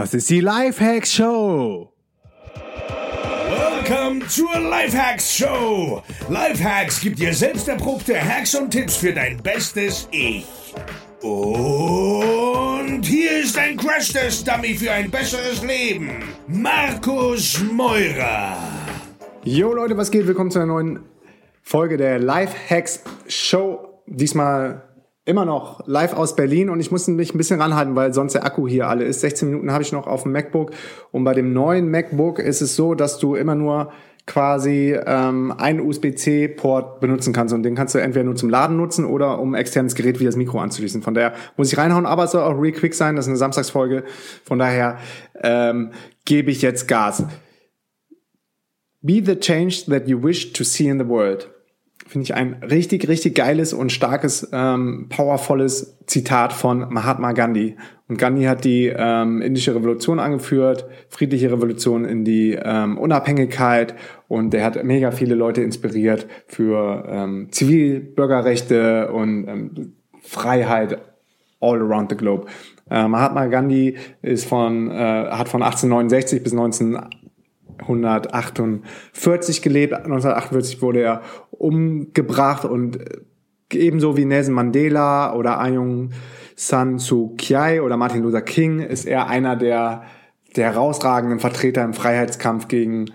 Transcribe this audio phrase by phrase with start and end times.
[0.00, 1.92] Das ist die Lifehacks Show.
[3.50, 6.02] Welcome zur Lifehacks Show.
[6.30, 10.46] Lifehacks gibt dir selbst erprobte Hacks und Tipps für dein bestes Ich.
[11.20, 16.08] Und hier ist ein Crash-Test-Dummy für ein besseres Leben.
[16.48, 18.56] Markus Meurer.
[19.44, 20.26] Jo Leute, was geht?
[20.26, 21.00] Willkommen zu einer neuen
[21.60, 24.00] Folge der Lifehacks Show.
[24.06, 24.80] Diesmal
[25.30, 28.44] immer noch live aus Berlin und ich musste mich ein bisschen ranhalten, weil sonst der
[28.44, 29.20] Akku hier alle ist.
[29.20, 30.72] 16 Minuten habe ich noch auf dem MacBook
[31.12, 33.92] und bei dem neuen MacBook ist es so, dass du immer nur
[34.26, 39.04] quasi ähm, einen USB-C-Port benutzen kannst und den kannst du entweder nur zum Laden nutzen
[39.04, 41.02] oder um externes Gerät wie das Mikro anzuschließen.
[41.02, 43.16] Von daher muss ich reinhauen, aber es soll auch real quick sein.
[43.16, 44.04] Das ist eine Samstagsfolge.
[44.44, 44.98] Von daher
[45.42, 45.92] ähm,
[46.24, 47.24] gebe ich jetzt Gas.
[49.00, 51.48] Be the change that you wish to see in the world
[52.10, 57.76] finde ich ein richtig, richtig geiles und starkes, ähm, powervolles Zitat von Mahatma Gandhi.
[58.08, 63.94] Und Gandhi hat die ähm, indische Revolution angeführt, friedliche Revolution in die ähm, Unabhängigkeit
[64.26, 71.00] und der hat mega viele Leute inspiriert für ähm, Zivilbürgerrechte und ähm, Freiheit
[71.60, 72.46] all around the globe.
[72.90, 74.94] Äh, Mahatma Gandhi ist von, äh,
[75.30, 76.98] hat von 1869 bis 19
[77.80, 79.94] 1948 gelebt.
[79.94, 81.22] 1948 wurde er
[81.60, 82.98] umgebracht und
[83.72, 86.10] ebenso wie Nelson Mandela oder Aung
[86.56, 90.02] San Suu Kyi oder Martin Luther King ist er einer der,
[90.56, 93.10] der herausragenden Vertreter im Freiheitskampf gegen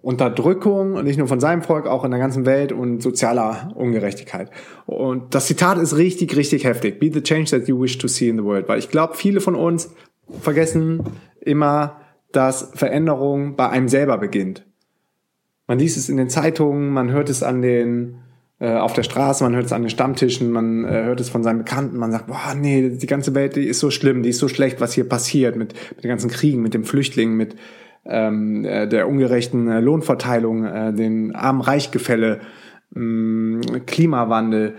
[0.00, 4.50] Unterdrückung, nicht nur von seinem Volk, auch in der ganzen Welt und sozialer Ungerechtigkeit.
[4.86, 6.98] Und das Zitat ist richtig, richtig heftig.
[6.98, 8.68] Be the change that you wish to see in the world.
[8.68, 9.94] Weil ich glaube, viele von uns
[10.40, 11.04] vergessen
[11.40, 12.00] immer,
[12.32, 14.64] dass Veränderung bei einem selber beginnt.
[15.72, 18.16] Man liest es in den Zeitungen, man hört es an den
[18.58, 21.42] äh, auf der Straße, man hört es an den Stammtischen, man äh, hört es von
[21.42, 24.38] seinen Bekannten, man sagt, boah, nee, die ganze Welt, die ist so schlimm, die ist
[24.38, 27.56] so schlecht, was hier passiert mit, mit den ganzen Kriegen, mit den Flüchtlingen, mit
[28.04, 32.40] ähm, äh, der ungerechten äh, Lohnverteilung, äh, den Arm-Reich-Gefälle,
[32.94, 34.74] äh, Klimawandel,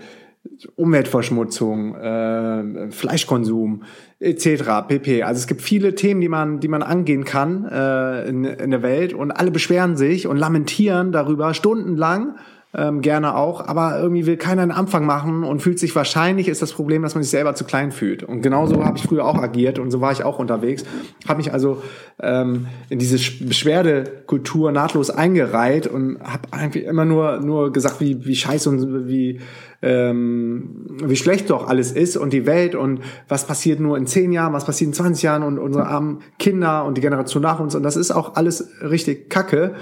[0.75, 3.83] Umweltverschmutzung, äh, Fleischkonsum
[4.19, 4.87] etc.
[4.87, 5.23] pp.
[5.23, 8.81] Also es gibt viele Themen, die man, die man angehen kann äh, in, in der
[8.81, 12.35] Welt und alle beschweren sich und lamentieren darüber stundenlang
[12.75, 16.63] ähm, gerne auch, aber irgendwie will keiner einen Anfang machen und fühlt sich wahrscheinlich ist
[16.63, 18.23] das Problem, dass man sich selber zu klein fühlt.
[18.23, 20.83] Und genauso habe ich früher auch agiert und so war ich auch unterwegs.
[21.27, 21.83] Habe mich also
[22.19, 28.35] ähm, in diese Beschwerdekultur nahtlos eingereiht und habe eigentlich immer nur nur gesagt, wie wie
[28.35, 29.39] scheiße und wie
[29.83, 34.31] ähm, wie schlecht doch alles ist und die Welt und was passiert nur in zehn
[34.31, 37.75] Jahren, was passiert in 20 Jahren und unsere armen Kinder und die Generation nach uns
[37.75, 39.75] und das ist auch alles richtig Kacke.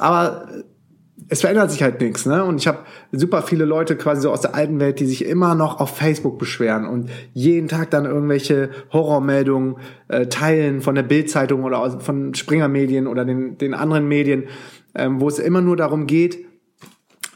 [0.00, 0.46] Aber
[1.28, 2.44] es verändert sich halt nichts, ne?
[2.44, 2.78] Und ich habe
[3.12, 6.38] super viele Leute quasi so aus der alten Welt, die sich immer noch auf Facebook
[6.38, 9.76] beschweren und jeden Tag dann irgendwelche Horrormeldungen
[10.08, 14.44] äh, teilen von der Bildzeitung oder von Springer Medien oder den, den anderen Medien,
[14.94, 16.46] ähm, wo es immer nur darum geht,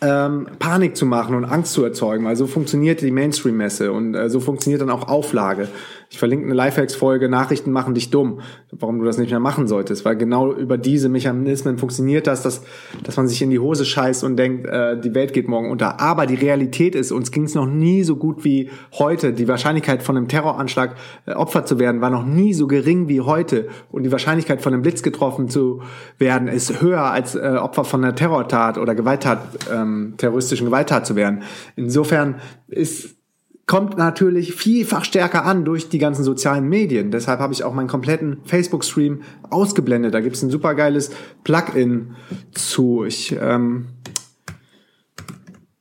[0.03, 4.29] ähm, Panik zu machen und Angst zu erzeugen, weil so funktioniert die Mainstream-Messe und äh,
[4.29, 5.69] so funktioniert dann auch Auflage.
[6.13, 8.41] Ich verlinke eine Lifehacks-Folge, Nachrichten machen dich dumm,
[8.71, 12.65] warum du das nicht mehr machen solltest, weil genau über diese Mechanismen funktioniert das, dass,
[13.03, 16.01] dass man sich in die Hose scheißt und denkt, äh, die Welt geht morgen unter.
[16.01, 19.33] Aber die Realität ist, uns ging es noch nie so gut wie heute.
[19.33, 23.23] Die Wahrscheinlichkeit von einem Terroranschlag äh, Opfer zu werden, war noch nie so gering wie
[23.23, 23.69] heute.
[23.91, 25.81] Und die Wahrscheinlichkeit von einem Blitz getroffen zu
[26.19, 29.41] werden, ist höher als äh, Opfer von einer Terrortat oder Gewalttat,
[29.73, 31.43] ähm, terroristischen Gewalttat zu werden.
[31.75, 32.35] Insofern
[32.69, 33.17] ist
[33.67, 37.11] kommt natürlich vielfach stärker an durch die ganzen sozialen Medien.
[37.11, 40.15] Deshalb habe ich auch meinen kompletten Facebook-Stream ausgeblendet.
[40.15, 41.11] Da gibt es ein super geiles
[41.45, 42.17] Plugin
[42.53, 43.05] zu.
[43.05, 43.87] Ich ähm,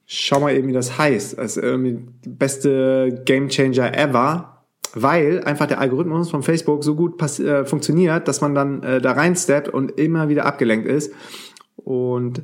[0.06, 1.38] schau mal eben, wie das heißt.
[1.38, 7.66] Das ist irgendwie beste Gamechanger ever, weil einfach der Algorithmus von Facebook so gut äh,
[7.66, 11.12] funktioniert, dass man dann äh, da reinsteppt und immer wieder abgelenkt ist.
[11.78, 12.44] Und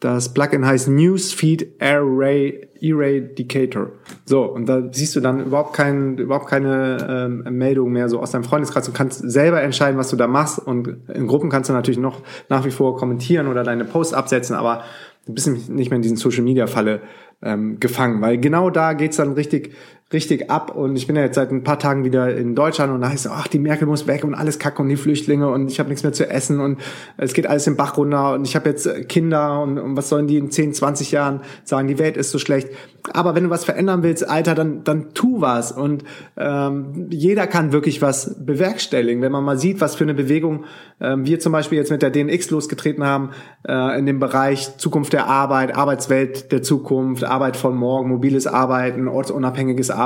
[0.00, 3.90] das Plugin heißt Newsfeed Array Eradicator.
[4.24, 8.30] So, und da siehst du dann überhaupt, kein, überhaupt keine ähm, Meldung mehr so aus
[8.30, 10.60] deinem Freundeskreis und kannst selber entscheiden, was du da machst.
[10.60, 14.54] Und in Gruppen kannst du natürlich noch nach wie vor kommentieren oder deine Posts absetzen,
[14.54, 14.84] aber
[15.26, 17.00] du bist nicht mehr in diesen Social Media Falle
[17.42, 19.74] ähm, gefangen, weil genau da geht's dann richtig
[20.10, 23.02] richtig ab und ich bin ja jetzt seit ein paar Tagen wieder in Deutschland und
[23.02, 25.70] da heißt es, ach, die Merkel muss weg und alles kacke und die Flüchtlinge und
[25.70, 26.80] ich habe nichts mehr zu essen und
[27.18, 30.26] es geht alles im Bach runter und ich habe jetzt Kinder und, und, was sollen
[30.26, 32.68] die in 10, 20 Jahren sagen, die Welt ist so schlecht.
[33.12, 36.04] Aber wenn du was verändern willst, Alter, dann, dann tu was und
[36.38, 39.20] ähm, jeder kann wirklich was bewerkstelligen.
[39.20, 40.64] Wenn man mal sieht, was für eine Bewegung
[41.00, 43.30] ähm, wir zum Beispiel jetzt mit der DNX losgetreten haben,
[43.66, 49.06] äh, in dem Bereich Zukunft der Arbeit, Arbeitswelt der Zukunft, Arbeit von morgen, mobiles Arbeiten,
[49.06, 49.97] ortsunabhängiges.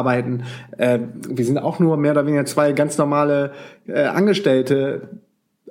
[0.78, 0.98] Äh,
[1.28, 3.52] wir sind auch nur mehr oder weniger zwei ganz normale
[3.86, 5.08] äh, Angestellte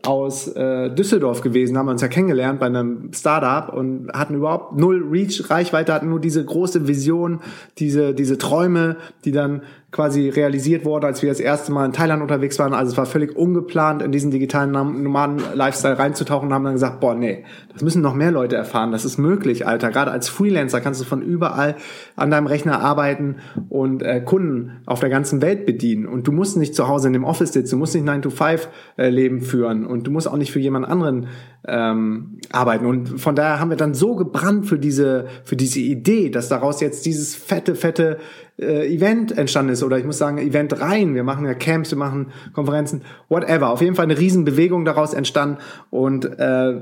[0.03, 5.06] aus äh, Düsseldorf gewesen, haben uns ja kennengelernt bei einem Startup und hatten überhaupt null
[5.09, 7.41] Reach, Reichweite, hatten nur diese große Vision,
[7.77, 12.21] diese, diese Träume, die dann quasi realisiert wurde, als wir das erste Mal in Thailand
[12.21, 12.73] unterwegs waren.
[12.73, 17.13] Also es war völlig ungeplant, in diesen digitalen Nomaden-Lifestyle reinzutauchen und haben dann gesagt, boah,
[17.13, 17.43] nee,
[17.73, 18.93] das müssen noch mehr Leute erfahren.
[18.93, 19.91] Das ist möglich, Alter.
[19.91, 21.75] Gerade als Freelancer kannst du von überall
[22.15, 26.05] an deinem Rechner arbeiten und äh, Kunden auf der ganzen Welt bedienen.
[26.05, 29.41] Und du musst nicht zu Hause in dem Office sitzen, du musst nicht 9-to-5-Leben äh,
[29.41, 31.27] führen und du musst auch nicht für jemand anderen
[31.67, 32.85] ähm, arbeiten.
[32.85, 36.79] Und von daher haben wir dann so gebrannt für diese, für diese Idee, dass daraus
[36.79, 38.19] jetzt dieses fette, fette
[38.57, 39.83] äh, Event entstanden ist.
[39.83, 41.15] Oder ich muss sagen, Event rein.
[41.15, 43.69] Wir machen ja Camps, wir machen Konferenzen, whatever.
[43.69, 45.57] Auf jeden Fall eine Riesenbewegung daraus entstanden
[45.89, 46.81] und äh,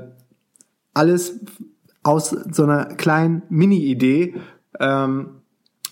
[0.94, 1.40] alles
[2.02, 4.34] aus so einer kleinen Mini-Idee.
[4.78, 5.39] Ähm,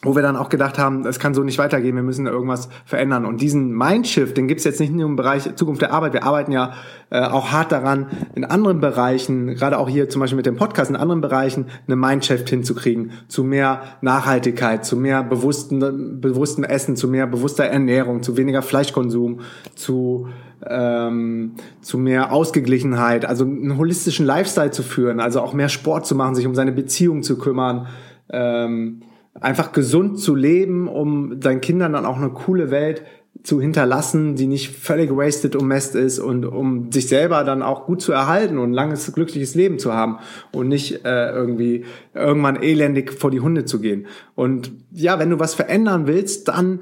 [0.09, 3.27] wo wir dann auch gedacht haben, es kann so nicht weitergehen, wir müssen irgendwas verändern.
[3.27, 6.51] Und diesen Mindshift, den gibt's jetzt nicht nur im Bereich Zukunft der Arbeit, wir arbeiten
[6.51, 6.73] ja
[7.11, 10.91] äh, auch hart daran, in anderen Bereichen, gerade auch hier zum Beispiel mit dem Podcast,
[10.91, 17.07] in anderen Bereichen eine Mindshift hinzukriegen, zu mehr Nachhaltigkeit, zu mehr bewussten, bewusstem Essen, zu
[17.07, 19.41] mehr bewusster Ernährung, zu weniger Fleischkonsum,
[19.75, 20.29] zu
[20.67, 21.53] ähm,
[21.83, 26.35] zu mehr Ausgeglichenheit, also einen holistischen Lifestyle zu führen, also auch mehr Sport zu machen,
[26.35, 27.87] sich um seine Beziehung zu kümmern.
[28.31, 29.03] Ähm,
[29.41, 33.03] einfach gesund zu leben, um deinen Kindern dann auch eine coole Welt
[33.43, 37.87] zu hinterlassen, die nicht völlig wasted und messed ist und um sich selber dann auch
[37.87, 40.19] gut zu erhalten und ein langes, glückliches Leben zu haben
[40.53, 44.07] und nicht äh, irgendwie irgendwann elendig vor die Hunde zu gehen.
[44.35, 46.81] Und ja, wenn du was verändern willst, dann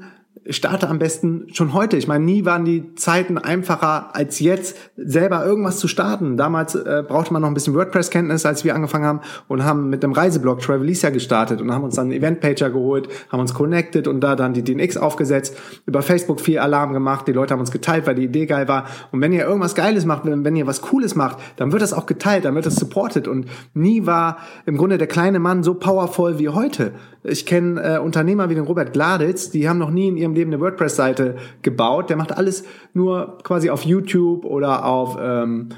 [0.49, 1.97] starte am besten schon heute.
[1.97, 6.37] Ich meine, nie waren die Zeiten einfacher als jetzt, selber irgendwas zu starten.
[6.37, 10.03] Damals äh, brauchte man noch ein bisschen WordPress-Kenntnis, als wir angefangen haben und haben mit
[10.03, 14.21] dem Reiseblog Travelisa gestartet und haben uns dann einen Eventpager geholt, haben uns connected und
[14.21, 18.07] da dann die DNX aufgesetzt, über Facebook viel Alarm gemacht, die Leute haben uns geteilt,
[18.07, 18.85] weil die Idee geil war.
[19.11, 21.93] Und wenn ihr irgendwas Geiles macht, wenn, wenn ihr was Cooles macht, dann wird das
[21.93, 25.73] auch geteilt, dann wird das supported und nie war im Grunde der kleine Mann so
[25.73, 26.93] powerful wie heute.
[27.23, 30.53] Ich kenne äh, Unternehmer wie den Robert Gladitz, die haben noch nie in ihrem Leben
[30.53, 32.09] eine WordPress-Seite gebaut.
[32.09, 32.63] Der macht alles
[32.93, 35.69] nur quasi auf YouTube oder auf ähm,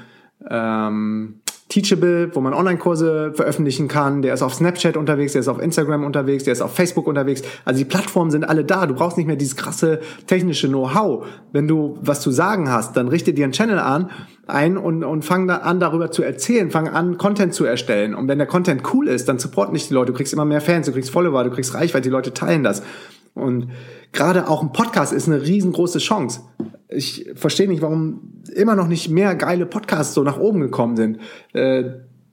[0.48, 4.22] ähm, Teachable, wo man Online-Kurse veröffentlichen kann.
[4.22, 7.42] Der ist auf Snapchat unterwegs, der ist auf Instagram unterwegs, der ist auf Facebook unterwegs.
[7.64, 8.86] Also die Plattformen sind alle da.
[8.86, 11.26] Du brauchst nicht mehr dieses krasse technische Know-how.
[11.52, 14.10] Wenn du was zu sagen hast, dann richte dir einen Channel an
[14.48, 18.16] ein und, und fang da an, darüber zu erzählen, fang an, Content zu erstellen.
[18.16, 20.10] Und wenn der Content cool ist, dann support nicht die Leute.
[20.10, 22.82] Du kriegst immer mehr Fans, du kriegst Follower, du kriegst Reichweite, die Leute teilen das.
[23.34, 23.70] Und
[24.12, 26.42] gerade auch ein Podcast ist eine riesengroße Chance.
[26.88, 31.18] Ich verstehe nicht, warum immer noch nicht mehr geile Podcasts so nach oben gekommen sind.
[31.52, 31.84] Äh,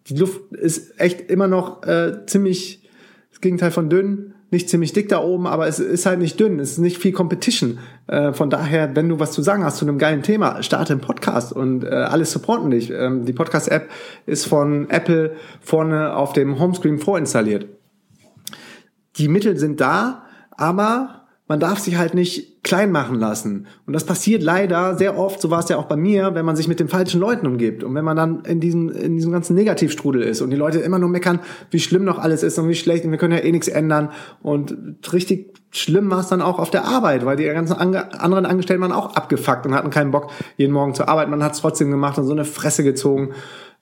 [0.08, 2.88] die Luft ist echt immer noch äh, ziemlich
[3.30, 4.34] das Gegenteil von dünn.
[4.50, 6.60] Nicht ziemlich dick da oben, aber es ist halt nicht dünn.
[6.60, 7.80] Es ist nicht viel Competition.
[8.08, 11.02] Äh, von daher, wenn du was zu sagen hast zu einem geilen Thema, starte einen
[11.02, 12.90] Podcast und äh, alles supporten dich.
[12.90, 13.90] Ähm, die Podcast-App
[14.26, 17.68] ist von Apple vorne auf dem Homescreen vorinstalliert.
[19.18, 20.27] Die Mittel sind da,
[20.58, 23.68] aber man darf sich halt nicht klein machen lassen.
[23.86, 26.58] Und das passiert leider sehr oft, so war es ja auch bei mir, wenn man
[26.58, 27.86] sich mit den falschen Leuten umgibt.
[27.86, 31.00] Und wenn man dann in diesem, in diesem ganzen Negativstrudel ist und die Leute immer
[31.00, 31.40] nur meckern,
[31.72, 34.10] wie schlimm noch alles ist und wie schlecht und wir können ja eh nichts ändern.
[34.42, 34.76] Und
[35.14, 38.92] richtig schlimm war es dann auch auf der Arbeit, weil die ganzen anderen Angestellten waren
[38.92, 41.30] auch abgefuckt und hatten keinen Bock, jeden Morgen zur Arbeit.
[41.30, 43.30] Man hat es trotzdem gemacht und so eine Fresse gezogen.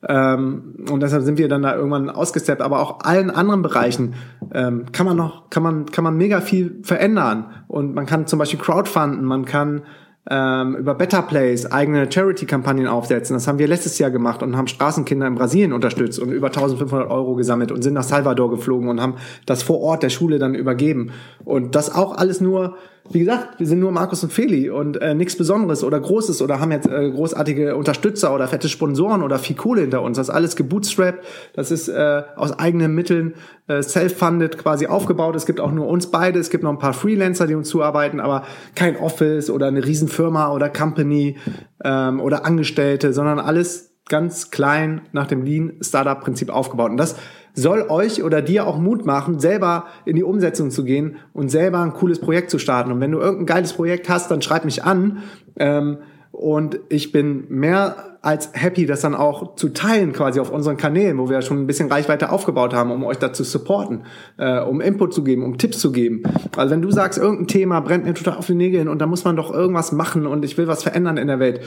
[0.08, 2.62] Ähm, und deshalb sind wir dann da irgendwann ausgesteppt.
[2.62, 4.16] Aber auch allen anderen Bereichen
[4.54, 7.52] ähm, kann man noch, kann man, kann man mega viel verändern.
[7.68, 9.84] Und man kann zum Beispiel crowdfunden, man kann
[10.30, 13.36] ähm, über Better Place eigene Charity-Kampagnen aufsetzen.
[13.36, 17.10] Das haben wir letztes Jahr gemacht und haben Straßenkinder in Brasilien unterstützt und über 1500
[17.10, 20.56] Euro gesammelt und sind nach Salvador geflogen und haben das vor Ort der Schule dann
[20.56, 21.12] übergeben.
[21.44, 22.76] Und das auch alles nur
[23.12, 26.60] wie gesagt, wir sind nur Markus und Feli und äh, nichts Besonderes oder Großes oder
[26.60, 30.18] haben jetzt äh, großartige Unterstützer oder fette Sponsoren oder viel Kohle hinter uns.
[30.18, 33.36] Das ist alles gebootstrapped, das ist äh, aus eigenen Mitteln
[33.68, 35.36] äh, self-funded quasi aufgebaut.
[35.36, 38.20] Es gibt auch nur uns beide, es gibt noch ein paar Freelancer, die uns zuarbeiten,
[38.20, 38.44] aber
[38.74, 41.38] kein Office oder eine Riesenfirma oder Company
[41.84, 46.92] ähm, oder Angestellte, sondern alles ganz klein nach dem Lean Startup Prinzip aufgebaut.
[46.92, 47.16] Und das
[47.56, 51.80] soll euch oder dir auch Mut machen, selber in die Umsetzung zu gehen und selber
[51.80, 52.92] ein cooles Projekt zu starten.
[52.92, 55.24] Und wenn du irgendein geiles Projekt hast, dann schreib mich an.
[55.58, 55.98] Ähm,
[56.32, 61.18] und ich bin mehr als happy, das dann auch zu teilen quasi auf unseren Kanälen,
[61.18, 64.04] wo wir schon ein bisschen Reichweite aufgebaut haben, um euch dazu supporten,
[64.38, 66.24] äh, um Input zu geben, um Tipps zu geben.
[66.58, 69.24] Also wenn du sagst, irgendein Thema brennt mir total auf die Nägel und da muss
[69.24, 71.62] man doch irgendwas machen und ich will was verändern in der Welt,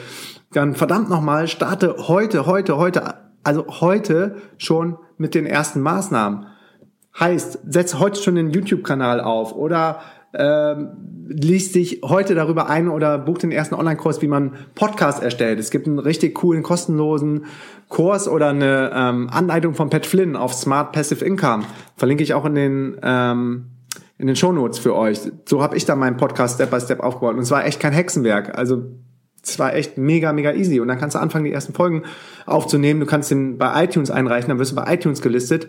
[0.52, 6.46] dann verdammt nochmal, starte heute, heute, heute, also heute schon mit den ersten Maßnahmen.
[7.18, 10.00] Heißt, setz heute schon den YouTube-Kanal auf oder
[10.34, 15.58] ähm, liest dich heute darüber ein oder bucht den ersten Online-Kurs, wie man Podcast erstellt.
[15.58, 17.46] Es gibt einen richtig coolen, kostenlosen
[17.88, 21.64] Kurs oder eine ähm, Anleitung von Pat Flynn auf Smart Passive Income.
[21.96, 23.64] Verlinke ich auch in den ähm,
[24.18, 25.20] in den Shownotes für euch.
[25.46, 27.34] So habe ich dann meinen Podcast Step by Step aufgebaut.
[27.34, 28.58] Und es war echt kein Hexenwerk.
[28.58, 28.82] Also
[29.48, 30.80] es war echt mega, mega easy.
[30.80, 32.04] Und dann kannst du anfangen, die ersten Folgen
[32.46, 33.00] aufzunehmen.
[33.00, 35.68] Du kannst den bei iTunes einreichen, dann wirst du bei iTunes gelistet.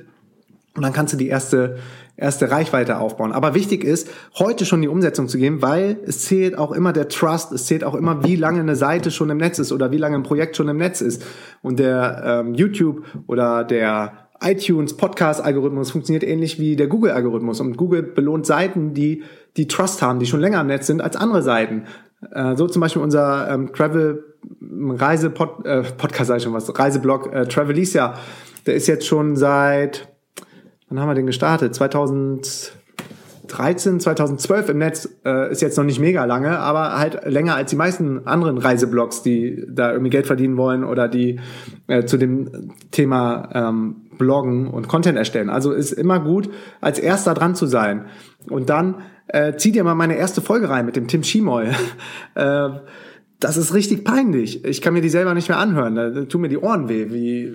[0.75, 1.77] Und dann kannst du die erste,
[2.15, 3.31] erste Reichweite aufbauen.
[3.31, 7.09] Aber wichtig ist, heute schon die Umsetzung zu geben, weil es zählt auch immer der
[7.09, 9.97] Trust, es zählt auch immer, wie lange eine Seite schon im Netz ist oder wie
[9.97, 11.25] lange ein Projekt schon im Netz ist.
[11.61, 17.59] Und der ähm, YouTube oder der iTunes Podcast-Algorithmus funktioniert ähnlich wie der Google-Algorithmus.
[17.59, 19.23] Und Google belohnt Seiten, die
[19.57, 21.83] die Trust haben, die schon länger im Netz sind als andere Seiten.
[22.31, 24.23] Äh, so zum Beispiel unser ähm, Travel
[24.61, 28.13] Reise -Pod, äh, Podcast, sag ich schon was, Reiseblog äh, Travelicia.
[28.65, 30.07] Der ist jetzt schon seit,
[30.89, 31.75] wann haben wir den gestartet?
[31.75, 35.09] 2013, 2012 im Netz.
[35.25, 39.23] Äh, ist jetzt noch nicht mega lange, aber halt länger als die meisten anderen Reiseblogs,
[39.23, 41.39] die da irgendwie Geld verdienen wollen oder die
[41.87, 45.49] äh, zu dem Thema ähm, bloggen und Content erstellen.
[45.49, 46.49] Also ist immer gut,
[46.81, 48.05] als erster dran zu sein.
[48.49, 48.95] Und dann
[49.29, 51.67] äh, zieh dir mal meine erste Folge rein mit dem Tim Schimoy.
[52.35, 52.69] äh,
[53.39, 54.65] das ist richtig peinlich.
[54.65, 55.95] Ich kann mir die selber nicht mehr anhören.
[55.95, 57.53] Da tun mir die Ohren weh, wie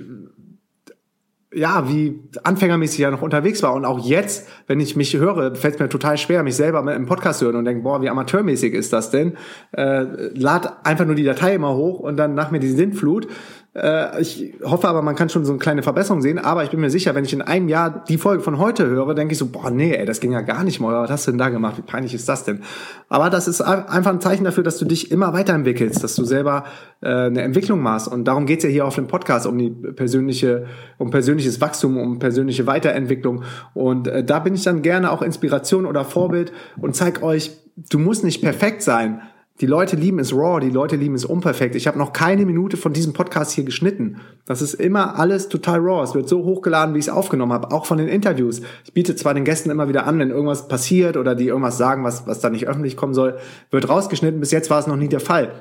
[1.54, 3.74] ja, wie anfängermäßig ja noch unterwegs war.
[3.74, 7.06] Und auch jetzt, wenn ich mich höre, fällt es mir total schwer, mich selber im
[7.06, 9.34] Podcast zu hören und denke, boah, wie amateurmäßig ist das denn?
[9.72, 10.04] Äh,
[10.34, 13.28] lad einfach nur die Datei immer hoch und dann nach mir die Sintflut.
[13.74, 16.38] Äh, ich hoffe aber, man kann schon so eine kleine Verbesserung sehen.
[16.38, 19.14] Aber ich bin mir sicher, wenn ich in einem Jahr die Folge von heute höre,
[19.14, 20.94] denke ich so, boah, nee, ey, das ging ja gar nicht mal.
[21.02, 21.78] Was hast du denn da gemacht?
[21.78, 22.60] Wie peinlich ist das denn?
[23.08, 26.64] Aber das ist einfach ein Zeichen dafür, dass du dich immer weiterentwickelst, dass du selber
[27.00, 28.08] äh, eine Entwicklung machst.
[28.08, 30.66] Und darum geht's ja hier auf dem Podcast, um die persönliche,
[30.98, 33.42] um persönliches Wachstum, um persönliche Weiterentwicklung.
[33.74, 37.50] Und äh, da bin ich dann gerne auch Inspiration oder Vorbild und zeig euch,
[37.90, 39.20] du musst nicht perfekt sein
[39.60, 41.76] die Leute lieben es raw, die Leute lieben es unperfekt.
[41.76, 44.20] Ich habe noch keine Minute von diesem Podcast hier geschnitten.
[44.46, 46.02] Das ist immer alles total raw.
[46.02, 48.62] Es wird so hochgeladen, wie ich es aufgenommen habe, auch von den Interviews.
[48.84, 52.02] Ich biete zwar den Gästen immer wieder an, wenn irgendwas passiert oder die irgendwas sagen,
[52.02, 53.38] was, was da nicht öffentlich kommen soll,
[53.70, 54.40] wird rausgeschnitten.
[54.40, 55.52] Bis jetzt war es noch nie der Fall.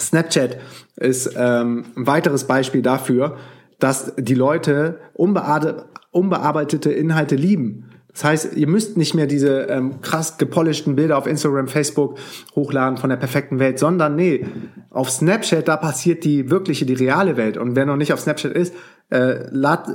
[0.00, 0.58] Snapchat
[0.96, 3.36] ist ähm, ein weiteres Beispiel dafür,
[3.78, 7.90] dass die Leute unbearbeitete Inhalte lieben.
[8.14, 12.16] Das heißt, ihr müsst nicht mehr diese ähm, krass gepolischten Bilder auf Instagram, Facebook
[12.54, 14.46] hochladen von der perfekten Welt, sondern nee,
[14.90, 17.56] auf Snapchat, da passiert die wirkliche, die reale Welt.
[17.56, 18.72] Und wer noch nicht auf Snapchat ist,
[19.10, 19.88] äh, lad,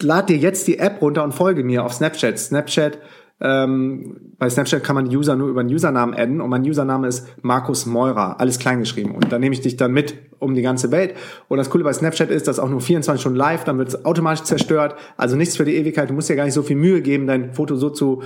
[0.00, 2.36] lad dir jetzt die App runter und folge mir auf Snapchat.
[2.36, 2.98] Snapchat
[3.40, 7.26] ähm, bei Snapchat kann man User nur über einen Usernamen adden und mein Username ist
[7.42, 9.14] Markus Meurer, alles klein geschrieben.
[9.14, 11.14] Und da nehme ich dich dann mit um die ganze Welt.
[11.48, 14.04] Und das Coole bei Snapchat ist, dass auch nur 24 Stunden live, dann wird es
[14.04, 14.94] automatisch zerstört.
[15.16, 16.10] Also nichts für die Ewigkeit.
[16.10, 18.22] Du musst dir gar nicht so viel Mühe geben, dein Foto so zu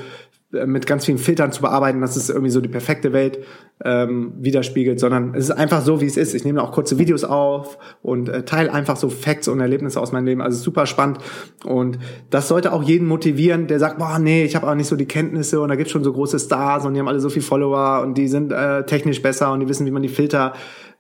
[0.67, 3.41] mit ganz vielen Filtern zu bearbeiten, dass es irgendwie so die perfekte Welt
[3.85, 6.35] ähm, widerspiegelt, sondern es ist einfach so, wie es ist.
[6.35, 10.13] Ich nehme auch kurze Videos auf und äh, teile einfach so Facts und Erlebnisse aus
[10.13, 10.41] meinem Leben.
[10.41, 11.19] Also super spannend
[11.65, 11.99] und
[12.31, 15.07] das sollte auch jeden motivieren, der sagt, boah, nee, ich habe auch nicht so die
[15.07, 18.03] Kenntnisse und da gibt's schon so große Stars und die haben alle so viel Follower
[18.03, 20.53] und die sind äh, technisch besser und die wissen, wie man die Filter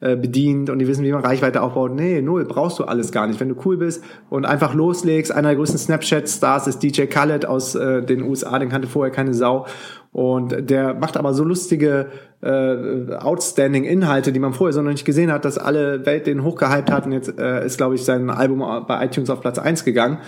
[0.04, 1.94] äh, bedient und die wissen, wie man Reichweite aufbaut.
[1.94, 3.40] Nee, null, brauchst du alles gar nicht.
[3.40, 7.74] Wenn du cool bist und einfach loslegst, einer der größten Snapchat-Stars ist DJ Khaled aus
[7.74, 9.64] äh, den USA, den kannte vorher keine Sau.
[10.12, 12.08] Und der macht aber so lustige,
[12.42, 16.44] äh, outstanding Inhalte, die man vorher so noch nicht gesehen hat, dass alle Welt den
[16.44, 17.06] hochgehypt hat.
[17.06, 20.18] Und jetzt äh, ist, glaube ich, sein Album bei iTunes auf Platz eins gegangen.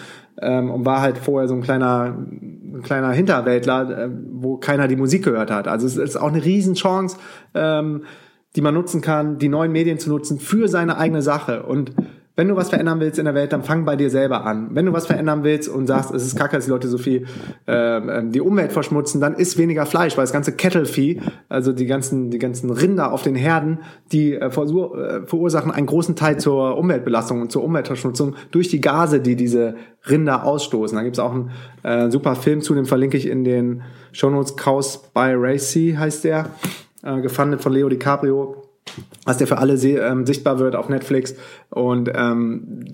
[0.41, 4.97] Ähm, und war halt vorher so ein kleiner, ein kleiner Hinterwäldler, äh, wo keiner die
[4.97, 5.69] Musik gehört hat.
[5.69, 7.19] Also es ist auch eine Riesenchance,
[7.55, 8.05] ähm,
[8.57, 11.63] die man nutzen kann, die neuen Medien zu nutzen für seine eigene Sache.
[11.63, 11.93] Und
[12.37, 14.69] wenn du was verändern willst in der Welt, dann fang bei dir selber an.
[14.73, 17.25] Wenn du was verändern willst und sagst, es ist kacke, dass die Leute so viel
[17.65, 22.31] äh, die Umwelt verschmutzen, dann isst weniger Fleisch, weil das ganze Kettlevieh, also die ganzen,
[22.31, 23.79] die ganzen Rinder auf den Herden,
[24.13, 29.37] die äh, verursachen einen großen Teil zur Umweltbelastung und zur Umweltverschmutzung durch die Gase, die
[29.37, 29.77] diese
[30.09, 30.95] Rinder ausstoßen.
[30.95, 31.51] Da gibt es auch einen
[31.85, 33.83] äh, super Film zu, den verlinke ich in den
[34.13, 34.57] Shownotes.
[34.57, 36.51] Chaos by Racy heißt der
[37.07, 38.63] äh, gefundet von Leo DiCaprio,
[39.25, 41.35] was der für alle ähm, sichtbar wird auf Netflix.
[41.71, 42.87] Und ähm,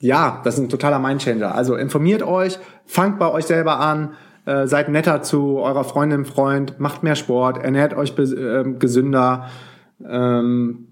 [0.00, 1.54] ja, das ist ein totaler Mindchanger.
[1.54, 4.14] Also informiert euch, fangt bei euch selber an,
[4.46, 9.48] äh, seid netter zu eurer Freundin, Freund, macht mehr Sport, ernährt euch äh, gesünder
[10.02, 10.88] ähm,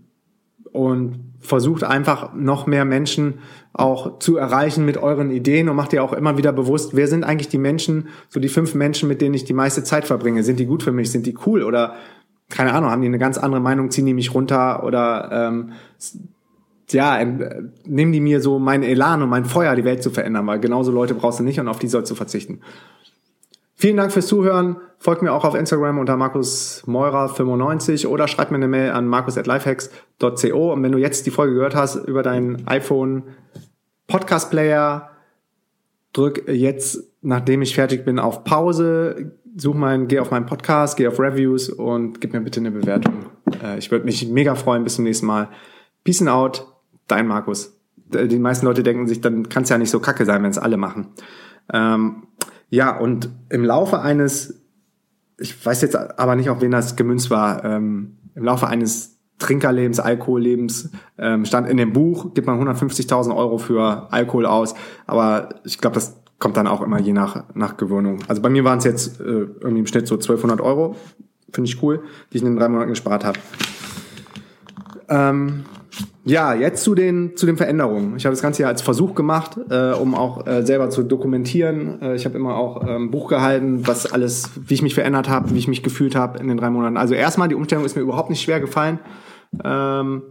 [0.73, 3.39] und versucht einfach noch mehr Menschen
[3.73, 7.25] auch zu erreichen mit euren Ideen und macht ihr auch immer wieder bewusst, wer sind
[7.25, 10.43] eigentlich die Menschen, so die fünf Menschen, mit denen ich die meiste Zeit verbringe.
[10.43, 11.11] Sind die gut für mich?
[11.11, 11.63] Sind die cool?
[11.63, 11.95] Oder
[12.49, 15.73] keine Ahnung, haben die eine ganz andere Meinung, ziehen die mich runter oder ähm,
[16.91, 20.47] ja, äh, nehmen die mir so mein Elan und mein Feuer, die Welt zu verändern,
[20.47, 22.61] weil genauso Leute brauchst du nicht und auf die sollst du verzichten.
[23.75, 24.77] Vielen Dank fürs Zuhören.
[24.99, 30.73] Folgt mir auch auf Instagram unter markusmeurer95 oder schreibt mir eine Mail an markus.lifehacks.co.
[30.73, 33.25] Und wenn du jetzt die Folge gehört hast über deinen iPhone
[34.07, 35.11] Podcast Player,
[36.15, 41.09] drück jetzt, nachdem ich fertig bin, auf Pause, such mein, geh auf meinen Podcast, geh
[41.09, 43.27] auf Reviews und gib mir bitte eine Bewertung.
[43.63, 44.85] Äh, ich würde mich mega freuen.
[44.85, 45.49] Bis zum nächsten Mal.
[46.05, 46.73] Peace and out.
[47.09, 47.81] Dein Markus.
[47.97, 50.59] Die meisten Leute denken sich, dann kann es ja nicht so kacke sein, wenn es
[50.59, 51.09] alle machen.
[51.73, 52.29] Ähm,
[52.69, 54.63] ja, und im Laufe eines,
[55.39, 59.99] ich weiß jetzt aber nicht, auf wen das gemünzt war, ähm, im Laufe eines Trinkerlebens,
[59.99, 64.75] Alkohollebens, ähm, stand in dem Buch, gibt man 150.000 Euro für Alkohol aus,
[65.07, 68.19] aber ich glaube, das kommt dann auch immer je nach, nach Gewöhnung.
[68.29, 70.97] Also bei mir waren es jetzt äh, irgendwie im Schnitt so 1200 Euro,
[71.53, 72.03] finde ich cool,
[72.33, 73.39] die ich in den drei Monaten gespart habe.
[75.09, 75.65] Ähm,
[76.25, 78.17] ja, jetzt zu den, zu den Veränderungen.
[78.17, 82.03] Ich habe das Ganze ja als Versuch gemacht, äh, um auch äh, selber zu dokumentieren.
[82.03, 85.29] Äh, ich habe immer auch ein ähm, Buch gehalten, was alles, wie ich mich verändert
[85.29, 86.97] habe, wie ich mich gefühlt habe in den drei Monaten.
[86.97, 88.99] Also erstmal, die Umstellung ist mir überhaupt nicht schwer gefallen.
[89.65, 90.23] Ähm,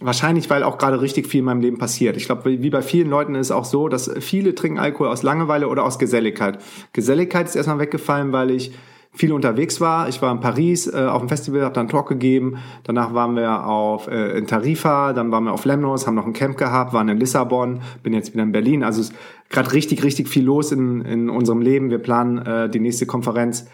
[0.00, 2.16] wahrscheinlich, weil auch gerade richtig viel in meinem Leben passiert.
[2.16, 5.22] Ich glaube, wie bei vielen Leuten ist es auch so, dass viele trinken Alkohol aus
[5.22, 6.58] Langeweile oder aus Geselligkeit.
[6.92, 8.72] Geselligkeit ist erstmal weggefallen, weil ich
[9.14, 10.08] viel unterwegs war.
[10.08, 12.56] Ich war in Paris äh, auf dem Festival, habe dann Talk gegeben.
[12.82, 16.32] Danach waren wir auf äh, in Tarifa, dann waren wir auf Lemnos, haben noch ein
[16.32, 18.82] Camp gehabt, waren in Lissabon, bin jetzt wieder in Berlin.
[18.82, 19.16] Also es ist
[19.50, 21.90] gerade richtig, richtig viel los in, in unserem Leben.
[21.90, 23.66] Wir planen äh, die nächste Konferenz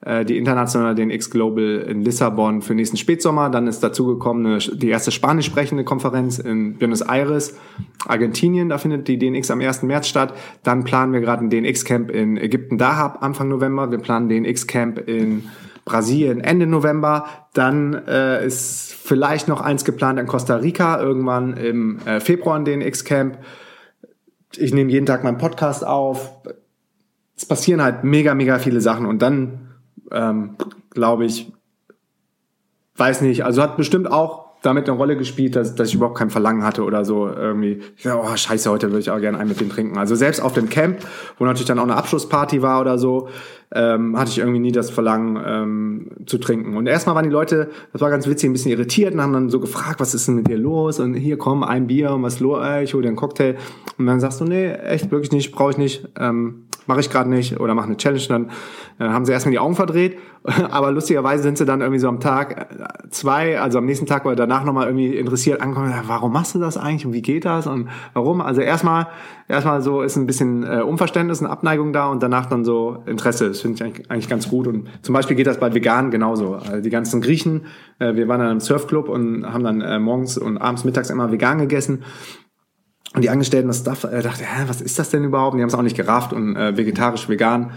[0.00, 3.50] die internationale DNX Global in Lissabon für nächsten Spätsommer.
[3.50, 7.58] Dann ist dazugekommen die erste spanisch sprechende Konferenz in Buenos Aires,
[8.06, 8.68] Argentinien.
[8.68, 9.82] Da findet die DNX am 1.
[9.82, 10.34] März statt.
[10.62, 13.90] Dann planen wir gerade ein DNX-Camp in Ägypten, Dahab, Anfang November.
[13.90, 15.48] Wir planen DNX-Camp in
[15.84, 17.26] Brasilien Ende November.
[17.54, 22.64] Dann äh, ist vielleicht noch eins geplant in Costa Rica, irgendwann im äh, Februar ein
[22.64, 23.38] DNX-Camp.
[24.56, 26.30] Ich nehme jeden Tag meinen Podcast auf.
[27.36, 29.06] Es passieren halt mega, mega viele Sachen.
[29.06, 29.67] Und dann
[30.12, 30.56] ähm,
[30.90, 31.52] glaube ich,
[32.96, 36.30] weiß nicht, also hat bestimmt auch damit eine Rolle gespielt, dass, dass ich überhaupt kein
[36.30, 37.80] Verlangen hatte oder so irgendwie.
[38.02, 39.98] Dachte, oh scheiße, heute würde ich auch gerne einen mit dem trinken.
[39.98, 40.98] Also selbst auf dem Camp,
[41.38, 43.28] wo natürlich dann auch eine Abschlussparty war oder so,
[43.72, 46.76] ähm, hatte ich irgendwie nie das Verlangen ähm, zu trinken.
[46.76, 49.50] Und erstmal waren die Leute, das war ganz witzig, ein bisschen irritiert und haben dann
[49.50, 50.98] so gefragt, was ist denn mit dir los?
[50.98, 52.58] Und hier komm, ein Bier und was los?
[52.64, 53.56] Äh, ich hole dir einen Cocktail.
[53.96, 56.08] Und dann sagst du, nee, echt wirklich nicht, brauche ich nicht.
[56.18, 58.50] Ähm, mache ich gerade nicht oder mache eine Challenge, dann
[58.98, 60.18] äh, haben sie erstmal die Augen verdreht,
[60.70, 64.24] aber lustigerweise sind sie dann irgendwie so am Tag äh, zwei, also am nächsten Tag
[64.24, 67.66] oder danach nochmal irgendwie interessiert angekommen, warum machst du das eigentlich und wie geht das
[67.66, 68.40] und warum?
[68.40, 69.08] Also erstmal
[69.48, 73.48] erstmal so ist ein bisschen äh, Unverständnis, eine Abneigung da und danach dann so Interesse.
[73.48, 76.54] Das finde ich eigentlich, eigentlich ganz gut und zum Beispiel geht das bei Veganen genauso.
[76.54, 77.66] Also die ganzen Griechen,
[77.98, 81.30] äh, wir waren dann im Surfclub und haben dann äh, morgens und abends mittags immer
[81.30, 82.02] vegan gegessen
[83.14, 85.52] und die Angestellten, das äh, dachte, hä, was ist das denn überhaupt?
[85.52, 87.70] Und die haben es auch nicht gerafft und äh, vegetarisch, vegan,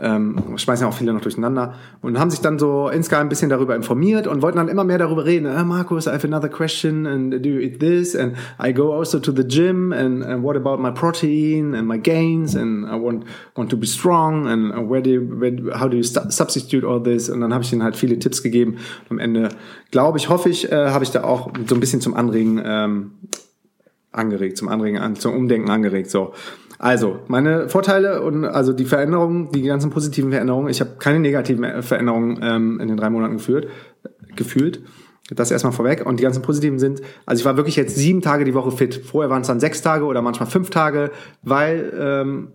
[0.00, 1.74] ähm, schmeißen ja auch viele noch durcheinander.
[2.02, 4.98] Und haben sich dann so insgeheim ein bisschen darüber informiert und wollten dann immer mehr
[4.98, 5.46] darüber reden.
[5.46, 8.14] Äh, Markus, I have another question and do you eat this?
[8.14, 11.98] And I go also to the gym and, and what about my protein and my
[11.98, 13.24] gains and I want,
[13.56, 17.28] want to be strong and where do you, where, how do you substitute all this?
[17.28, 18.76] Und dann habe ich ihnen halt viele Tipps gegeben.
[19.10, 19.48] Am Ende,
[19.90, 23.10] glaube ich, hoffe ich, äh, habe ich da auch so ein bisschen zum Anregen ähm,
[24.16, 26.10] angeregt, zum Anregen, zum Umdenken angeregt.
[26.10, 26.32] So.
[26.78, 31.82] Also, meine Vorteile und also die Veränderungen, die ganzen positiven Veränderungen, ich habe keine negativen
[31.82, 33.68] Veränderungen ähm, in den drei Monaten geführt,
[34.36, 34.82] gefühlt.
[35.30, 36.06] Das erstmal vorweg.
[36.06, 38.94] Und die ganzen positiven sind, also ich war wirklich jetzt sieben Tage die Woche fit.
[38.94, 41.10] Vorher waren es dann sechs Tage oder manchmal fünf Tage,
[41.42, 42.52] weil ähm,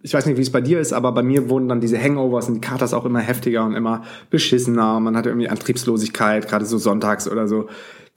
[0.00, 2.48] ich weiß nicht, wie es bei dir ist, aber bei mir wurden dann diese Hangovers
[2.48, 5.00] und die Katers auch immer heftiger und immer beschissener.
[5.00, 7.68] Man hatte irgendwie Antriebslosigkeit, gerade so sonntags oder so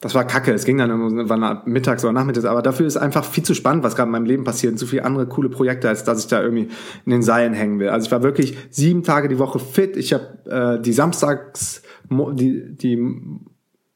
[0.01, 0.51] das war kacke.
[0.51, 3.95] Es ging dann irgendwann mittags oder nachmittags, aber dafür ist einfach viel zu spannend, was
[3.95, 6.41] gerade in meinem Leben passiert und so viele andere coole Projekte, als dass ich da
[6.41, 6.69] irgendwie
[7.05, 7.89] in den Seilen hängen will.
[7.89, 9.95] Also ich war wirklich sieben Tage die Woche fit.
[9.95, 12.99] Ich habe äh, die Samstags, die, die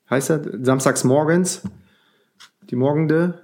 [0.09, 1.63] heißt das, Samstags morgens,
[2.69, 3.41] die Morgende,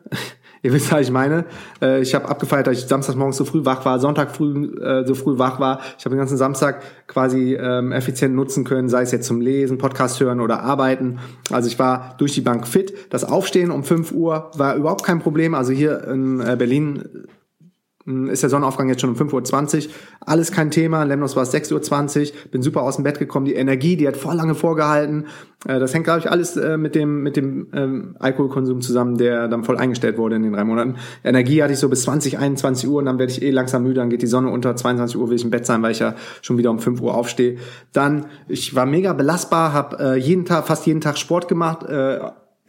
[0.64, 1.46] Ihr wisst, was ich meine.
[1.82, 5.06] Äh, ich habe abgefeiert, dass ich samstags morgens so früh wach war, Sonntag früh äh,
[5.06, 5.82] so früh wach war.
[5.98, 9.78] Ich habe den ganzen Samstag quasi ähm, effizient nutzen können, sei es jetzt zum Lesen,
[9.78, 11.20] Podcast hören oder arbeiten.
[11.52, 12.94] Also ich war durch die Bank fit.
[13.10, 15.56] Das Aufstehen um 5 Uhr war überhaupt kein Problem.
[15.56, 17.28] Also hier in äh, Berlin
[18.06, 19.94] ist der Sonnenaufgang jetzt schon um 5.20 Uhr.
[20.22, 21.04] Alles kein Thema.
[21.04, 22.52] Lemnos war es 6.20 Uhr.
[22.52, 23.46] Bin super aus dem Bett gekommen.
[23.46, 25.26] Die Energie, die hat voll lange vorgehalten.
[25.68, 29.48] Äh, das hängt, glaube ich, alles äh, mit dem, mit dem ähm, Alkoholkonsum zusammen, der
[29.48, 30.96] dann voll eingestellt wurde in den drei Monaten.
[31.24, 34.00] Energie hatte ich so bis 20, 21 Uhr und dann werde ich eh langsam müde.
[34.00, 34.76] Dann geht die Sonne unter.
[34.76, 37.14] 22 Uhr will ich im Bett sein, weil ich ja schon wieder um 5 Uhr
[37.14, 37.58] aufstehe.
[37.94, 41.86] Dann, ich war mega belastbar, habe äh, jeden Tag, fast jeden Tag Sport gemacht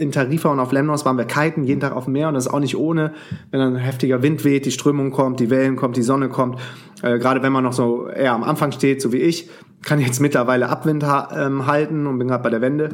[0.03, 2.47] in Tarifa und auf Lemnos waren wir kiten, jeden Tag auf dem Meer und das
[2.47, 3.13] ist auch nicht ohne,
[3.51, 6.59] wenn dann ein heftiger Wind weht, die Strömung kommt, die Wellen kommt, die Sonne kommt.
[7.03, 9.49] Äh, Gerade wenn man noch so eher am Anfang steht, so wie ich,
[9.83, 12.91] kann jetzt mittlerweile Abwind ha ähm, halten und bin gerade bei der Wende.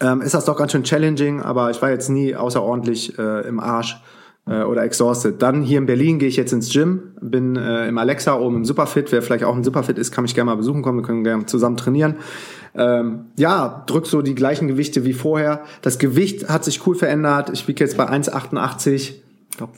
[0.00, 3.60] Ähm, ist das doch ganz schön challenging, aber ich war jetzt nie außerordentlich äh, im
[3.60, 3.96] Arsch
[4.46, 5.40] äh, oder exhausted.
[5.40, 8.64] Dann hier in Berlin gehe ich jetzt ins Gym, bin äh, im Alexa oben im
[8.64, 9.12] Superfit.
[9.12, 10.98] Wer vielleicht auch im Superfit ist, kann mich gerne mal besuchen kommen.
[10.98, 12.16] Wir können gerne zusammen trainieren.
[12.74, 15.64] Ähm, ja, drück so die gleichen Gewichte wie vorher.
[15.82, 17.50] Das Gewicht hat sich cool verändert.
[17.52, 19.14] Ich wiege jetzt bei 1,88,
[19.56, 19.74] glaube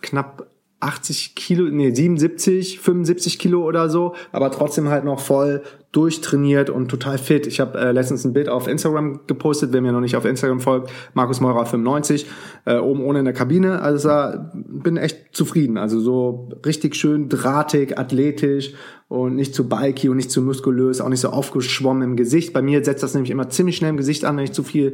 [0.00, 0.46] knapp
[0.80, 6.88] 80 Kilo, nee, 77, 75 Kilo oder so, aber trotzdem halt noch voll durchtrainiert und
[6.88, 7.46] total fit.
[7.46, 10.60] Ich habe äh, letztens ein Bild auf Instagram gepostet, wer mir noch nicht auf Instagram
[10.60, 12.26] folgt, Markus Meurer 95,
[12.66, 13.80] äh, oben ohne in der Kabine.
[13.80, 14.10] Also
[14.52, 15.78] bin echt zufrieden.
[15.78, 18.74] Also so richtig schön drahtig, athletisch
[19.08, 22.52] und nicht zu bulky und nicht zu muskulös, auch nicht so aufgeschwommen im Gesicht.
[22.52, 24.92] Bei mir setzt das nämlich immer ziemlich schnell im Gesicht an, wenn ich zu viel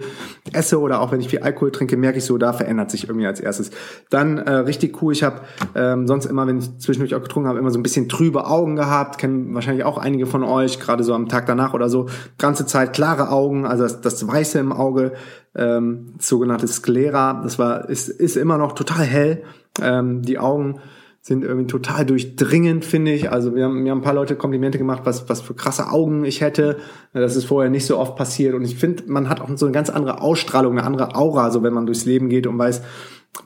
[0.53, 3.27] esse oder auch wenn ich viel Alkohol trinke, merke ich so, da verändert sich irgendwie
[3.27, 3.73] als erstes.
[4.11, 5.41] Dann äh, richtig cool, ich habe
[5.75, 8.77] ähm, sonst immer, wenn ich zwischendurch auch getrunken habe, immer so ein bisschen trübe Augen
[8.77, 12.07] gehabt, kennen wahrscheinlich auch einige von euch, gerade so am Tag danach oder so,
[12.39, 15.13] ganze Zeit klare Augen, also das, das Weiße im Auge,
[15.55, 19.43] ähm, sogenannte Sklera, das war, ist, ist immer noch total hell,
[19.81, 20.81] ähm, die Augen
[21.21, 23.33] sind irgendwie total durchdringend, finde ich.
[23.33, 26.27] Also wir haben, mir haben ein paar Leute Komplimente gemacht, was, was für krasse Augen
[26.27, 26.77] ich hätte.
[27.15, 28.55] Das ist vorher nicht so oft passiert.
[28.55, 31.63] Und ich finde, man hat auch so eine ganz andere Ausstrahlung, eine andere Aura, so
[31.63, 32.83] wenn man durchs Leben geht und weiß,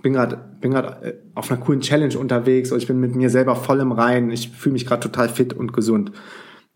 [0.03, 3.31] bin gerade bin gerade äh, auf einer coolen Challenge unterwegs und ich bin mit mir
[3.31, 4.31] selber voll im Reinen.
[4.31, 6.13] Ich fühle mich gerade total fit und gesund.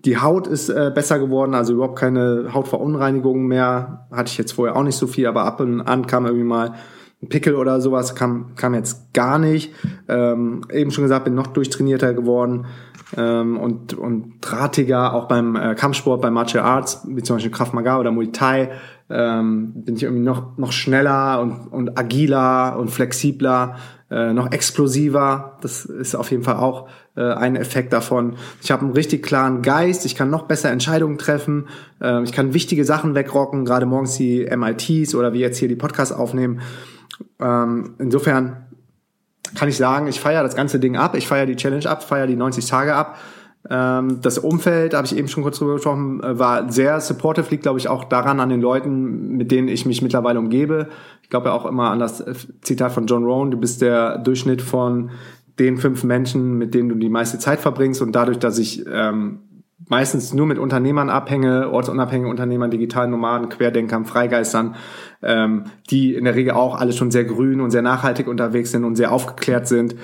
[0.05, 4.07] Die Haut ist äh, besser geworden, also überhaupt keine Hautverunreinigungen mehr.
[4.11, 6.75] Hatte ich jetzt vorher auch nicht so viel, aber ab und an kam irgendwie mal
[7.23, 9.73] ein Pickel oder sowas kam, kam jetzt gar nicht.
[10.09, 12.67] Ähm, eben schon gesagt, bin noch durchtrainierter geworden
[13.17, 17.73] ähm, und, und drahtiger, auch beim äh, Kampfsport, beim Martial Arts, wie zum Beispiel Krav
[17.73, 18.71] Maga oder Muay Thai,
[19.09, 23.77] ähm, bin ich irgendwie noch, noch schneller und, und agiler und flexibler,
[24.13, 25.57] äh, noch explosiver.
[25.63, 28.37] Das ist auf jeden Fall auch äh, ein Effekt davon.
[28.61, 31.69] Ich habe einen richtig klaren Geist, ich kann noch besser Entscheidungen treffen,
[32.01, 35.77] äh, ich kann wichtige Sachen wegrocken, gerade morgens die MITs oder wie jetzt hier die
[35.77, 36.61] Podcasts aufnehmen.
[37.41, 38.67] Ähm, insofern
[39.55, 42.27] kann ich sagen, ich feiere das ganze Ding ab, ich feiere die Challenge ab, feiere
[42.27, 43.17] die 90 Tage ab.
[43.71, 47.63] Ähm, das Umfeld, habe ich eben schon kurz drüber gesprochen, äh, war sehr supportive, liegt
[47.63, 50.89] glaube ich auch daran an den Leuten, mit denen ich mich mittlerweile umgebe.
[51.23, 54.19] Ich glaube ja auch immer an das äh, Zitat von John Rohn, du bist der
[54.19, 55.11] Durchschnitt von
[55.59, 59.41] den fünf Menschen, mit denen du die meiste Zeit verbringst und dadurch, dass ich ähm,
[59.93, 64.75] meistens nur mit Unternehmern abhänge, ortsunabhängigen Unternehmern, digitalen Nomaden, Querdenkern, Freigeistern,
[65.23, 68.85] ähm, die in der Regel auch alle schon sehr grün und sehr nachhaltig unterwegs sind
[68.85, 69.95] und sehr aufgeklärt sind,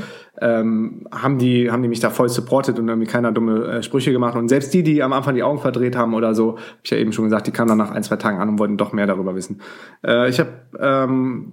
[0.42, 4.12] ähm, haben die haben die mich da voll supportet und irgendwie keiner dumme äh, Sprüche
[4.12, 6.90] gemacht und selbst die, die am Anfang die Augen verdreht haben oder so, habe ich
[6.90, 8.92] ja eben schon gesagt, die kamen dann nach ein zwei Tagen an und wollten doch
[8.92, 9.62] mehr darüber wissen.
[10.06, 11.52] Äh, ich habe ähm,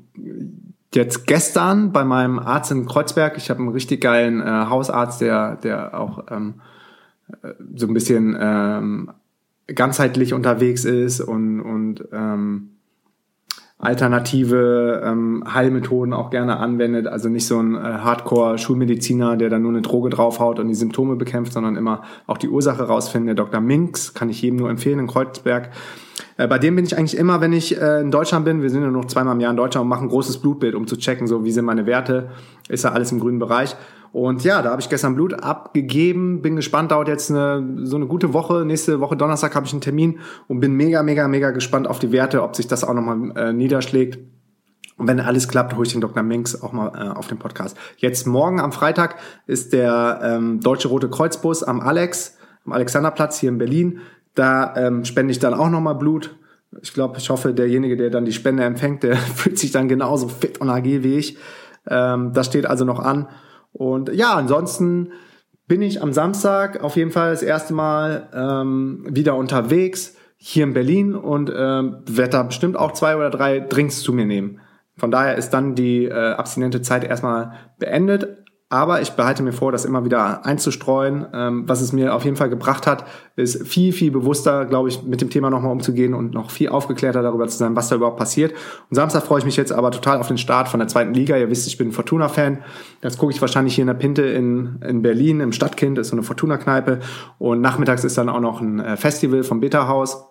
[0.94, 5.56] jetzt gestern bei meinem Arzt in Kreuzberg, ich habe einen richtig geilen äh, Hausarzt, der
[5.56, 6.75] der auch ähm, äh,
[7.76, 9.12] so ein bisschen ähm,
[9.68, 12.76] ganzheitlich unterwegs ist und und ähm,
[13.78, 17.08] alternative ähm, Heilmethoden auch gerne anwendet.
[17.08, 21.16] Also nicht so ein äh, Hardcore-Schulmediziner, der dann nur eine Droge draufhaut und die Symptome
[21.16, 23.28] bekämpft, sondern immer auch die Ursache rausfinden.
[23.28, 23.60] Der Dr.
[23.60, 25.72] Minks kann ich jedem nur empfehlen in Kreuzberg.
[26.38, 28.82] Äh, bei dem bin ich eigentlich immer, wenn ich äh, in Deutschland bin, wir sind
[28.82, 31.28] ja noch zweimal im Jahr in Deutschland und machen ein großes Blutbild, um zu checken,
[31.28, 32.30] so wie sind meine Werte,
[32.70, 33.76] ist da alles im grünen Bereich.
[34.16, 38.08] Und ja, da habe ich gestern Blut abgegeben, bin gespannt, dauert jetzt eine, so eine
[38.08, 38.64] gute Woche.
[38.64, 42.14] Nächste Woche Donnerstag habe ich einen Termin und bin mega, mega, mega gespannt auf die
[42.14, 44.20] Werte, ob sich das auch nochmal äh, niederschlägt.
[44.96, 46.24] Und wenn alles klappt, hole ich den Dr.
[46.24, 47.76] Minks auch mal äh, auf den Podcast.
[47.98, 53.50] Jetzt morgen am Freitag ist der ähm, Deutsche Rote Kreuzbus am Alex, am Alexanderplatz hier
[53.50, 54.00] in Berlin.
[54.34, 56.38] Da ähm, spende ich dann auch nochmal Blut.
[56.82, 60.30] Ich glaube, ich hoffe, derjenige, der dann die Spende empfängt, der fühlt sich dann genauso
[60.30, 61.38] fit und agil wie ich.
[61.90, 63.28] Ähm, das steht also noch an.
[63.78, 65.12] Und ja, ansonsten
[65.68, 70.74] bin ich am Samstag auf jeden Fall das erste Mal ähm, wieder unterwegs hier in
[70.74, 74.62] Berlin und ähm, werde da bestimmt auch zwei oder drei Drinks zu mir nehmen.
[74.96, 78.45] Von daher ist dann die äh, abstinente Zeit erstmal beendet.
[78.70, 81.28] Aber ich behalte mir vor, das immer wieder einzustreuen.
[81.34, 85.04] Ähm, was es mir auf jeden Fall gebracht hat, ist viel, viel bewusster, glaube ich,
[85.04, 88.18] mit dem Thema nochmal umzugehen und noch viel aufgeklärter darüber zu sein, was da überhaupt
[88.18, 88.54] passiert.
[88.90, 91.38] Und Samstag freue ich mich jetzt aber total auf den Start von der zweiten Liga.
[91.38, 92.64] Ihr wisst, ich bin Fortuna-Fan.
[93.02, 96.16] Das gucke ich wahrscheinlich hier in der Pinte in, in Berlin, im Stadtkind, ist so
[96.16, 97.02] eine Fortuna-Kneipe.
[97.38, 100.26] Und nachmittags ist dann auch noch ein äh, Festival vom Beta-Haus.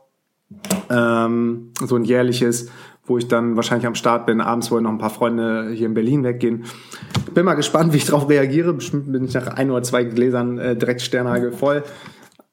[0.90, 2.68] Ähm, so ein jährliches
[3.06, 4.40] wo ich dann wahrscheinlich am Start bin.
[4.40, 6.64] Abends wollen noch ein paar Freunde hier in Berlin weggehen.
[7.32, 8.72] Bin mal gespannt, wie ich darauf reagiere.
[8.72, 11.82] Bestimmt bin ich nach ein oder zwei Gläsern äh, direkt Sternhagel voll.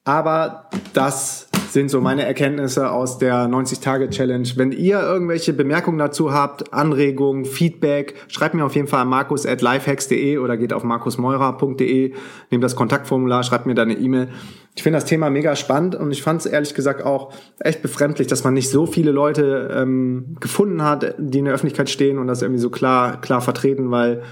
[0.04, 4.48] Aber das sind so meine Erkenntnisse aus der 90-Tage-Challenge.
[4.56, 10.38] Wenn ihr irgendwelche Bemerkungen dazu habt, Anregungen, Feedback, schreibt mir auf jeden Fall an markus.lifehacks.de
[10.38, 12.12] oder geht auf markusmeurer.de,
[12.50, 14.28] nehmt das Kontaktformular, schreibt mir da eine E-Mail.
[14.74, 18.26] Ich finde das Thema mega spannend und ich fand es ehrlich gesagt auch echt befremdlich,
[18.26, 22.26] dass man nicht so viele Leute ähm, gefunden hat, die in der Öffentlichkeit stehen und
[22.26, 24.22] das irgendwie so klar, klar vertreten, weil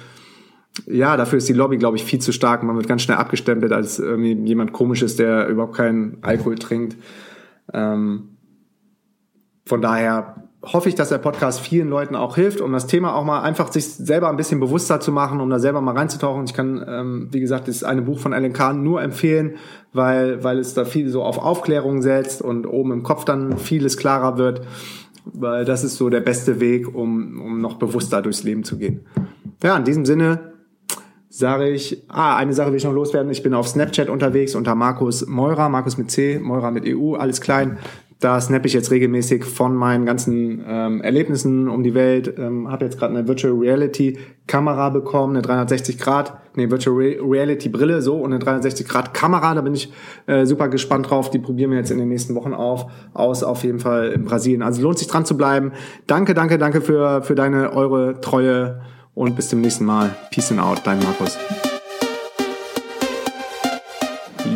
[0.86, 2.62] ja, dafür ist die Lobby, glaube ich, viel zu stark.
[2.62, 6.96] Man wird ganz schnell abgestempelt als irgendwie jemand komisches, der überhaupt keinen Alkohol trinkt.
[7.72, 8.36] Ähm,
[9.64, 13.24] von daher hoffe ich, dass der Podcast vielen Leuten auch hilft, um das Thema auch
[13.24, 16.44] mal einfach sich selber ein bisschen bewusster zu machen, um da selber mal reinzutauchen.
[16.44, 19.56] Ich kann, ähm, wie gesagt, das eine Buch von Alan Kahn nur empfehlen,
[19.92, 23.96] weil, weil es da viel so auf Aufklärung setzt und oben im Kopf dann vieles
[23.96, 24.62] klarer wird,
[25.24, 29.06] weil das ist so der beste Weg, um, um noch bewusster durchs Leben zu gehen.
[29.62, 30.49] Ja, in diesem Sinne
[31.30, 33.30] sage ich, ah, eine Sache will ich noch loswerden.
[33.30, 37.40] Ich bin auf Snapchat unterwegs unter Markus Meurer, Markus mit C, Meurer mit EU, alles
[37.40, 37.78] klein.
[38.18, 42.34] Da snap ich jetzt regelmäßig von meinen ganzen ähm, Erlebnissen um die Welt.
[42.36, 47.70] Ähm, habe jetzt gerade eine Virtual Reality Kamera bekommen, eine 360 Grad, nee, Virtual Reality
[47.70, 49.54] Brille so und eine 360 Grad Kamera.
[49.54, 49.90] Da bin ich
[50.26, 51.30] äh, super gespannt drauf.
[51.30, 54.60] Die probieren wir jetzt in den nächsten Wochen auf, aus, auf jeden Fall in Brasilien.
[54.62, 55.72] Also lohnt sich dran zu bleiben.
[56.06, 58.82] Danke, danke, danke für, für deine, eure treue
[59.14, 60.14] und bis zum nächsten Mal.
[60.30, 61.38] Peace and out, dein Markus.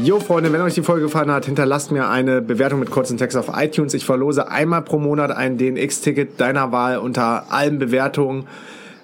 [0.02, 3.36] Jo Freunde, wenn euch die Folge gefallen hat, hinterlasst mir eine Bewertung mit kurzen Text
[3.38, 3.94] auf iTunes.
[3.94, 8.46] Ich verlose einmal pro Monat ein DNX-Ticket deiner Wahl unter allen Bewertungen.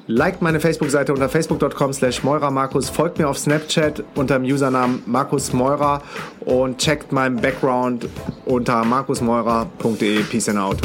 [0.06, 5.52] Liked meine Facebook-Seite unter facebook.com slash Markus, folgt mir auf Snapchat unter dem Usernamen Markus
[5.52, 6.02] Meurer
[6.40, 8.08] und checkt meinen Background
[8.44, 10.22] unter markusmeurer.de.
[10.24, 10.78] Peace and out.